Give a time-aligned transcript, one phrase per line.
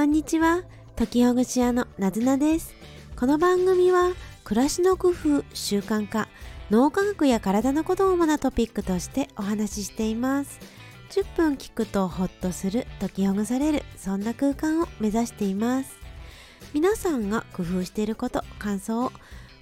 [0.00, 0.62] こんにちは。
[0.96, 2.74] 時ほぐし屋のなずなです。
[3.16, 4.12] この番組は
[4.44, 6.26] 暮らしの工夫習慣化
[6.70, 10.58] 脳科学や体のことを主なトピックとしてお話ししています。
[11.10, 15.98] 10分聞くとホッとする解きほぐされるそんな空間を目指しています。
[16.72, 19.12] 皆さんが工夫していること感想を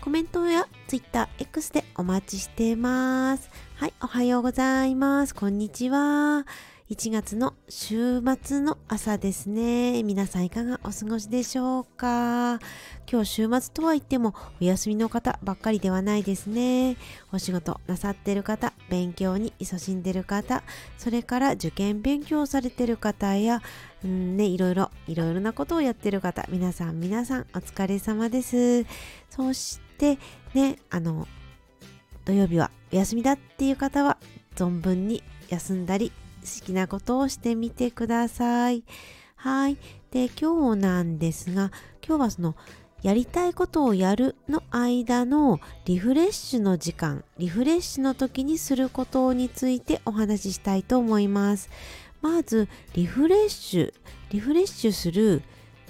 [0.00, 3.48] コメントや TwitterX でお待ちしています。
[3.76, 5.32] はいおはようございます。
[5.32, 6.44] こんにちは。
[6.90, 10.02] 1月の週末の朝ですね。
[10.02, 12.58] 皆さんいかがお過ごしでしょうか？
[13.10, 16.98] 今日週末とは言ってもお休みの方ばっかりではないですね。
[17.32, 20.62] お仕事なさってる方、勉強に勤しんでる方、
[20.98, 23.62] それから受験勉強されてる方や、
[24.04, 28.84] うんね、いろいろ、いろいろなことをやってる方、皆さん皆さんお疲れ様です。
[29.30, 30.18] そして
[30.52, 31.26] ね、あの、
[32.26, 34.18] 土曜日はお休みだっていう方は
[34.54, 36.12] 存分に休んだり
[36.44, 38.84] 好きなことをしてみてください。
[39.34, 39.78] はい。
[40.10, 41.72] で、今日なんですが、
[42.06, 42.54] 今日はその、
[43.02, 51.68] やりたいことをやるの間のリフレッシュの時間、リフレッシュの時にすることについてお話ししたいと思います。
[52.22, 53.94] まず、リフレッシュ、
[54.30, 55.42] リフレッシュする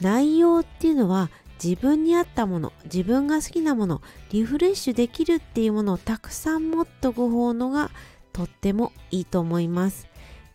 [0.00, 1.30] 内容っていうのは
[1.62, 7.90] 自分に合ったもの、自分が好きなもの、リフレッシュできるっていうものをたくさん持っとく方のが
[8.32, 10.08] とってもいいと思います。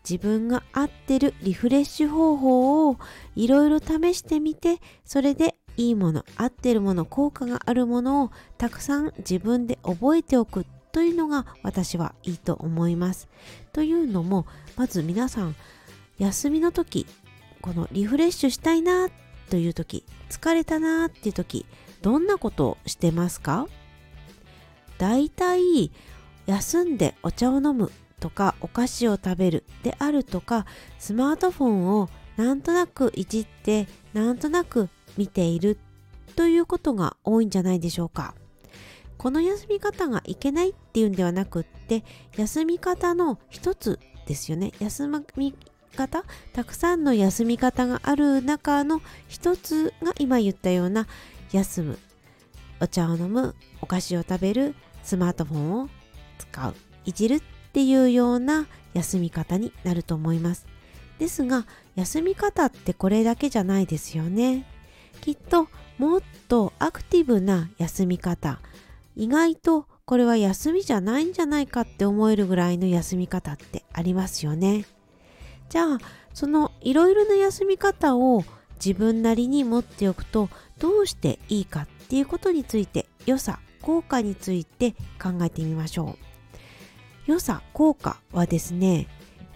[0.08, 2.96] 自分が合ってるリフレッシュ方法を
[3.36, 13.28] いろいろ試してみて、それでいいもの、合ってるもの、効果があるものをたくさん自分で覚えておくというのが私はいいと思います。
[13.72, 15.54] というのも、まず皆さん、
[16.18, 17.06] 休みの時、
[17.60, 19.08] このリフレッシュしたいな
[19.50, 21.66] という時、疲れたなっていう時、
[22.02, 23.68] どんなことをしてますか？
[24.96, 25.92] 大体、
[26.46, 30.66] 休んでお茶を飲むとかお菓子を食べるであるとか
[30.98, 35.78] スマートフォンをなんとなくいじってなんとなく見ている
[36.36, 38.34] ということが多いんじゃないでしょうか。
[39.16, 42.04] この休み方がいけないっていうんではなくって
[42.36, 44.72] 休み方の一つですよね。
[44.78, 45.54] 休み
[45.96, 46.22] 方
[46.52, 51.08] たくさんの休み方がある中の一つが今言ったような
[51.50, 51.98] 休む
[52.80, 55.88] お茶を飲むお菓子を食べるスマートフォンを
[56.38, 57.42] 使ういじる
[57.78, 60.66] っていうような休み方になると思います。
[61.20, 64.66] ですが、休み方ってこれだけじゃないですよね。
[65.20, 68.58] きっともっとアクティブな休み方、
[69.14, 74.84] 意外とこれは休みじゃないんじゃないかって思えるぐらいの休み方ってありますよね。
[75.68, 75.98] じゃあ、
[76.34, 78.42] そのいろいろな休み方を
[78.84, 80.48] 自分なりに持っておくと
[80.80, 86.27] どうしていいかっていうことについて良さ、効果について考えてみましょう。
[87.28, 89.06] 良さ、効果はですね、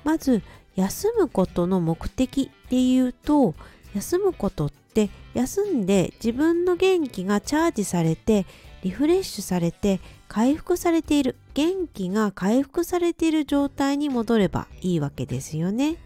[0.05, 0.43] まず
[0.77, 3.55] 休むことの目的で言うと、
[3.94, 8.44] 休むことって休んで自分の元気がチャージされて
[8.83, 15.97] リフレッシュされて回復されている元気が回復されている状態に戻ればいいわけですよね。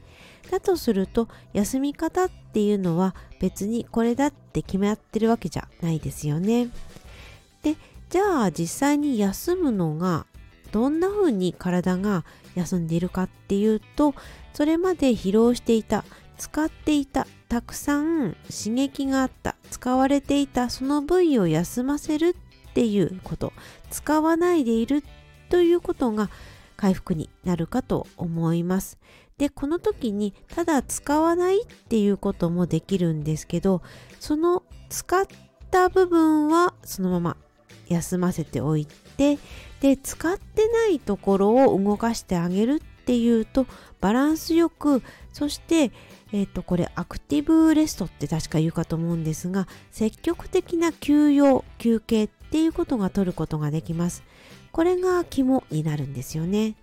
[0.51, 6.69] だとすると休み方っていうのは別にこれだって決まってるわけじゃないですよね。
[7.65, 7.75] で
[8.09, 10.27] じゃあ実際に休むのが
[10.77, 14.15] どんな風に体が休んでいるかっていうと
[14.53, 16.05] それまで疲労していた
[16.37, 22.37] 使っていたたくさん刺激があった使われていたその部位を休ませる
[22.69, 23.55] っていうこと
[23.91, 25.03] 使わないでいる
[25.49, 26.29] ということが
[26.77, 28.99] 回復になるかと思います。
[29.39, 33.81] でこの時にただ使わないっていうこともできるんですけど
[34.21, 35.27] その使っ
[35.71, 37.37] た部分はそのまま
[37.89, 38.87] 休ませておい
[39.17, 39.39] て
[39.81, 43.67] で使ってないところを動かしてあげるっていうと
[44.01, 45.93] バランスよくそして
[46.33, 54.23] えっ、ー、とこれアクティブレストって確か言うかと思うんですが積極的な休養休憩っていうことが取ることができます。
[54.73, 56.75] これが肝になるんですよね。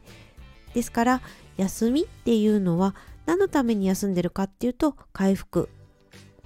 [0.73, 1.21] ですから
[1.57, 2.95] 休みっていうのは
[3.25, 5.69] 何のために休んでるかっていうと回復。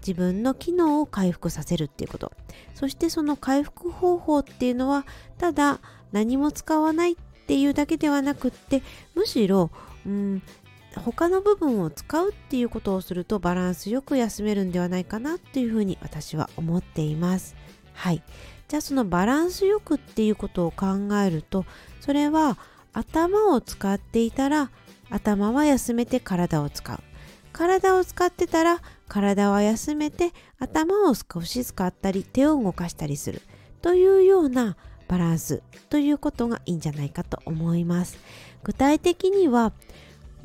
[0.07, 2.31] 自分の機能を回復させるっていうこと。
[2.75, 5.05] そしてその回復方法っていうのは
[5.37, 5.81] ただ
[6.13, 7.15] 何も使わないっ
[7.47, 8.83] ていうだけではなくって
[9.15, 9.69] むしろ、
[10.05, 10.41] うん、
[10.95, 17.55] 他の部分を使うっていうことをするとバランスよく休めるんではないかなっていうふうに私は思っています。
[17.93, 18.23] はい。
[18.69, 20.85] じゃあそのバランスよくっていうことを考
[21.25, 21.65] えると
[22.01, 22.57] それは
[22.93, 24.71] 頭を使っていたら
[25.09, 26.99] 頭は休めて体を使う。
[27.53, 33.41] 体を使ってたら体は休めて頭を少し使ったり手を動かしたりする
[33.81, 34.75] というような
[35.07, 38.17] バランスということがいいんじゃないかと思います。
[38.63, 39.71] 具体的には、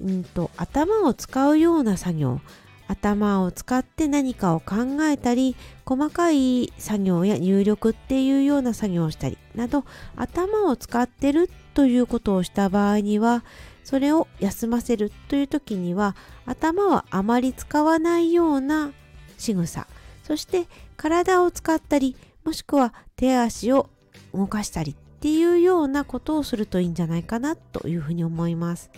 [0.01, 2.41] うんと頭を使うような作業
[2.89, 9.85] 頭を使って何かを考えたり細かい作業や入力っていうような作業をしたりなど
[10.17, 13.45] 頭を使ってるということをした場合には
[13.85, 18.93] それを休ませるという時には頭はあまり使わないような
[19.39, 19.87] 仕草。
[20.23, 23.91] そして体を使ったりもしくは手足を
[24.33, 28.91] 動かしたりっていうようなことをするといいんじゃないかなというふうに思います。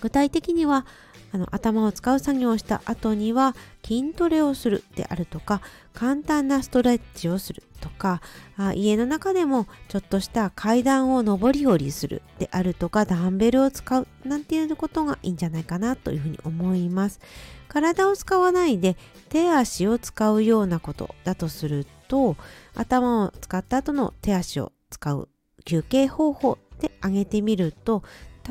[0.00, 0.86] 具体的には
[1.32, 5.62] あの頭を使う作業をした後には筋トレをするであるとか
[5.94, 8.20] 簡単なストレッチをするとか
[8.56, 17.20] あ家の中でもちょっとした階段を上り下りするであるとかダンベルを使うなんていうことがいいんじゃないかなというふうに思います。
[17.68, 18.98] 体を使わないで
[19.30, 22.36] 手足を使うようなことだとすると
[22.74, 25.30] 頭を使った後の手足を使う
[25.64, 28.02] 休憩方法で挙げてみると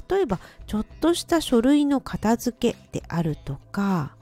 [0.09, 4.15] 例えばちょっとした書類の片付けであるとか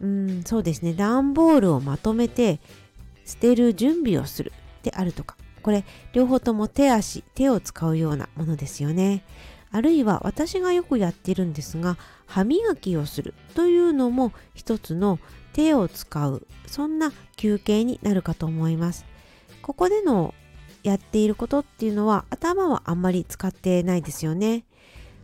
[0.00, 0.94] うんそうですね。
[0.94, 2.60] 段ボールをまとめて
[3.24, 4.52] 捨てる準備をする
[4.82, 5.36] であるとか。
[5.62, 5.84] これ
[6.14, 9.24] 両方とも手足手を使うようなものですよね。
[9.70, 11.96] あるいは私がよくやってるんですが
[12.26, 15.20] 歯磨きをするというのも一つの
[15.52, 19.04] 手を使うそんな休憩になるかと思います。
[19.62, 20.34] ここでの
[20.82, 24.64] やっていることっていうのは頭はあんまり使ってないですよね。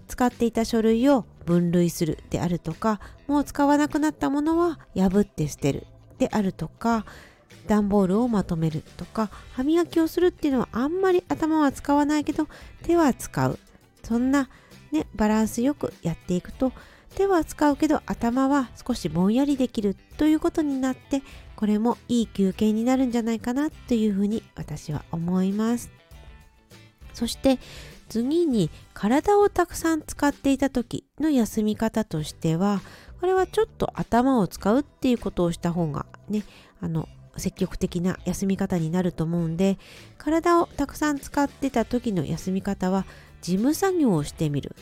[0.08, 5.86] 使っていた書類を分類するであるとかもう使わなくなったものは破って捨てる
[6.18, 7.04] であるとか
[7.66, 12.48] 段ボールをまとめるとか歯磨きをするっていうのはあんまり頭は使わないけど
[12.82, 13.58] 手は使う。
[14.02, 14.48] そんな
[14.92, 16.72] ねバランスよくやっていくと
[17.16, 21.22] 手は使うけど頭は少しぼんやりできるということになって
[21.56, 26.05] これもいい休憩になるんじゃないかなというふうに私は思います。
[27.16, 27.58] そして
[28.10, 32.82] 次に体をたくさん使っていた時の休み方としては
[33.20, 36.44] これはちょっと頭を使うっていうことをした方がね
[36.80, 37.08] あの
[37.38, 39.78] 積極的な休み方になると思うんで
[40.18, 43.06] 体をたくさん使ってた時の休み方は
[43.40, 44.76] 事務作業をしてみる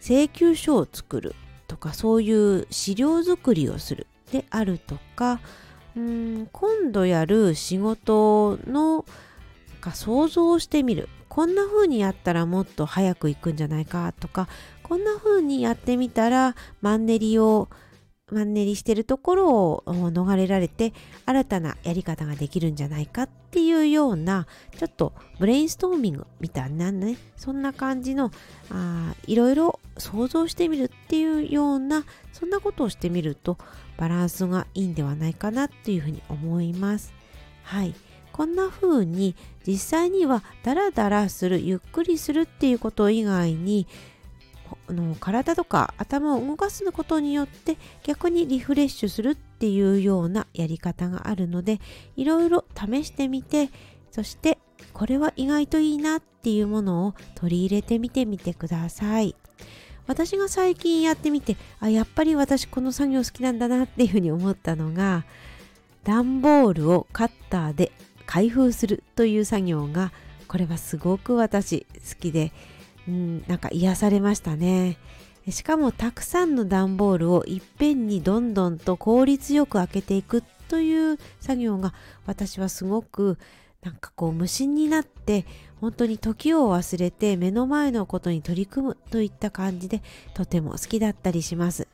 [0.00, 1.36] 請求書を作る
[1.68, 5.40] とかそういう資料作りをするであるとか
[5.96, 9.04] うん今度やる仕事の
[9.94, 11.08] 想像してみる。
[11.28, 14.12] こんな風にやったらもっと早く行くんじゃないか。
[14.18, 14.48] とか
[14.82, 17.68] こんな風にやってみたらマンネリを
[18.32, 20.92] マンネリしてるところを逃れられて
[21.26, 23.24] 新たなやり方ができるんじゃないか。
[23.24, 24.46] っていうような
[24.76, 27.16] ちょっとブレインストーミングみたいなね。
[27.36, 28.30] そんな感じの
[28.70, 33.58] あいろいろ想像してみるっていうようなそんなことをしてみると
[33.96, 37.14] バランスがいいんではないかなっていうふうに思います。
[37.62, 37.94] はい。
[38.36, 39.34] こんな風に
[39.66, 43.86] 実際にはダラダラするゆっくりするっていうこと以外に
[44.88, 51.80] の体とか頭を動かすことによって逆にリフレッシュするっていうようなやり方があるので
[52.16, 53.70] いろいろ試してみて
[54.10, 54.58] そして
[54.92, 59.34] これは意外といいなっていうものを取り入れてみてみてください。
[60.06, 65.24] 私が最近やってみてあやっぱり私この作業好きなんだなっていうふうに思ったのが
[66.04, 67.90] 段ボールをカッターで
[68.26, 70.12] 開封するという作業が
[70.48, 72.52] これはすごく私好きで、
[73.08, 74.98] うん、なんか癒されましたね
[75.48, 81.94] しかもたくさんの段ボールをいっぺんにどんどんと効率よく開けていくという作業が
[82.26, 83.38] 私はすごく
[83.82, 85.46] なんかこう無心になって
[85.80, 90.02] 本当に時を忘れて目の前のことに取り組むといった感じで
[90.34, 91.86] とても好きだったりします。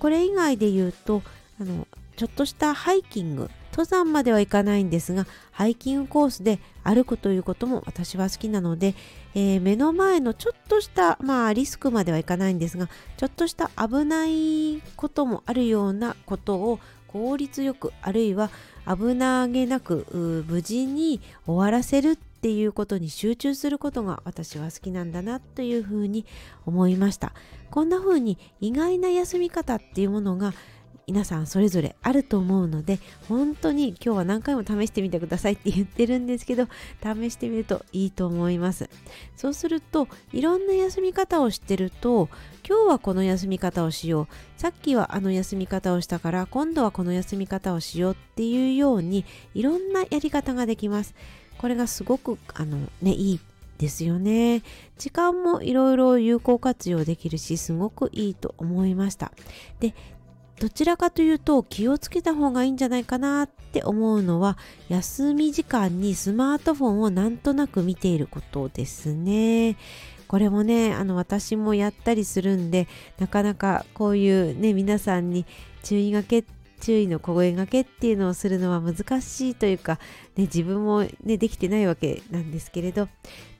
[0.00, 1.22] これ以外で言うと
[1.60, 8.94] あのちょっとしたハイキング登山まではいかないんですがハイキングコースで歩くということも私は好きなので、
[9.34, 18.50] えー、目の前のちょっとしたまあリスクまではいかないんですがちょっとした危ないこともあるようなことを効率よくあるいは
[18.86, 20.06] 危なげなく
[20.48, 26.24] 無事に終わらせるっていうことに集中することが私は好きなんだなというふうに
[26.64, 27.32] 思いました。
[27.70, 30.54] こんな風に意外な休み方っていうものが
[31.08, 32.98] 皆さんそれぞれあると思うので
[33.28, 36.66] 本当に今日は何回も試してみてくださいって言ってるんですけど
[37.00, 38.90] 試してみるといいと思います。
[39.36, 42.28] そうするといろんな休み方をしてると
[42.68, 44.60] 今日はこの休み方をしよう。
[44.60, 51.14] さっきはあの休み方をしたから今度はこの休み方をしようっていうようにいろんなやり方ができます。
[51.58, 53.40] これがすごくあのねいい
[53.78, 54.62] ですよね。
[54.98, 59.30] 時間もいろいろ有効活用できるしすごくいいと思いました。
[59.78, 59.94] で
[60.58, 64.56] どちらかというと気をつけた方がいいんじゃないかなって思うのは
[64.88, 69.76] 休み時間にスマートフォンをなんとなく見ていることですね。
[70.28, 75.46] これもねあの私もやったりするんでなかなかこういうね皆さんに
[75.82, 76.44] 注意がけ
[76.80, 79.98] 注意の声がけっていうのをするのは難しいというか、
[80.36, 83.08] ね、自分も、ね、できてないわけなんですけれど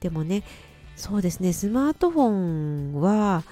[0.00, 0.42] でもね
[0.96, 3.44] そうですねスマートフォンは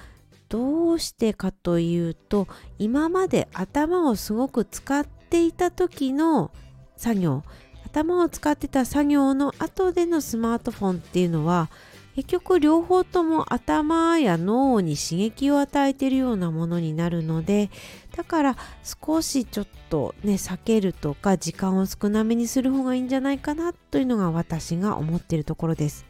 [0.49, 2.47] どうしてかというと
[2.79, 6.51] 今まで頭をすごく使っていた時の
[6.95, 7.43] 作業
[7.85, 11.69] 頭を使ってた作業の後でのスマートフォンっていうのは
[12.15, 17.69] 結局両方とも頭や脳に刺激を与えているようなものになるので
[18.15, 26.05] だから少しちょっとね避けるとか時間を少なめにする方がいいんじゃないかなというのが私が思っているところです。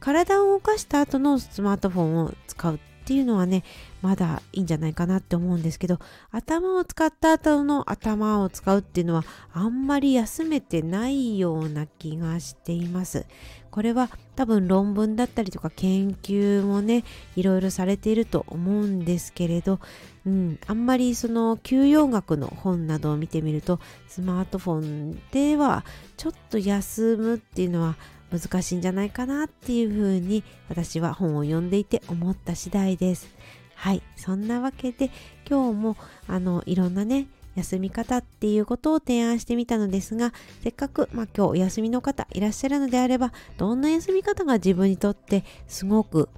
[0.00, 2.78] 体を動かした後のスマートフォンを使う
[3.08, 3.64] っていうのはね
[4.02, 5.98] まだいいんじゃないかなって思うんですけど
[6.30, 9.24] 頭を使った後の頭を使うっていうのは
[9.54, 13.24] あんまり休めてないような気がしています。
[13.70, 17.04] これは多分論文だったりとか研究もね
[17.36, 19.80] いろいろされていると思うんですけれど、
[20.26, 25.84] うん、あんまりその休養学の本などを見てみるとスマートフォンでは
[26.16, 27.96] ちょっと休むっていうのは
[28.30, 33.28] 難しいんじゃないかなっていうふうに私は本を読んでいて思った次第です。
[33.74, 35.10] はい、そんなわけで
[35.48, 35.96] 今日も
[36.26, 46.28] あのいろんなね休み方っていうことを提案してみたのですがせっかく、まあ、今日お休みの方いらっしゃるのであればどんな休み方が自分にとってすごく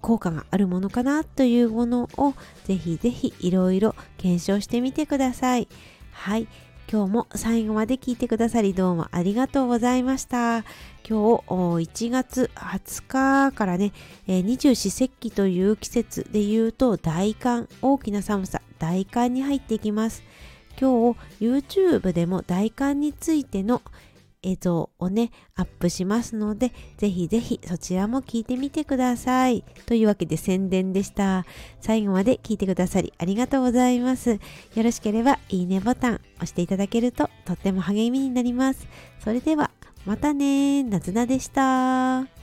[0.00, 2.34] 効果があるものかなというものを
[2.64, 5.68] ぜひぜひいろいろ検証してみてください。
[6.12, 6.48] はい。
[6.92, 10.64] 今日も最後まで聞いてくださりどうもありがとうございました。
[11.08, 13.92] 今日1月20日からね、
[14.26, 20.24] 二十四節気という季節で言うと大寒、大きな寒さ、大寒に入っていきます。
[20.80, 23.82] 今日 YouTube でも大寒についての
[24.42, 29.62] 映像をね、アップしますので、ぜひぜひそちらも聞いてみてください。
[29.84, 31.44] というわけで宣伝でした。
[31.80, 34.30] 最後まで聞いてくださりありがとうございます。
[34.30, 34.38] よ
[34.76, 38.88] ろしければいいねボタン押していただけるととっても励みになります。
[39.22, 39.70] それでは、
[40.06, 42.39] またねなずなでした。